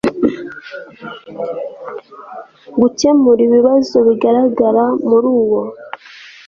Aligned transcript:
gukemura 2.79 3.41
ibibazo 3.47 3.97
bigaragara 4.07 4.83
muri 5.09 5.27
uwo 5.39 5.59